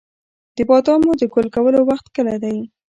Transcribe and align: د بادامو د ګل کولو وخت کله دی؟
د 0.55 0.57
بادامو 0.69 1.11
د 1.19 1.21
ګل 1.33 1.47
کولو 1.55 1.79
وخت 1.89 2.07
کله 2.15 2.35
دی؟ 2.43 2.57